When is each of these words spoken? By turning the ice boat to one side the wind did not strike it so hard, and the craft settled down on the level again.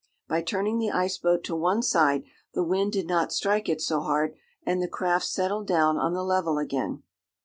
By 0.27 0.41
turning 0.41 0.79
the 0.79 0.89
ice 0.89 1.19
boat 1.19 1.43
to 1.43 1.55
one 1.55 1.83
side 1.83 2.23
the 2.55 2.63
wind 2.63 2.91
did 2.93 3.05
not 3.05 3.31
strike 3.31 3.69
it 3.69 3.81
so 3.81 3.99
hard, 3.99 4.33
and 4.65 4.81
the 4.81 4.87
craft 4.87 5.25
settled 5.27 5.67
down 5.67 5.97
on 5.99 6.15
the 6.15 6.23
level 6.23 6.57
again. 6.57 7.03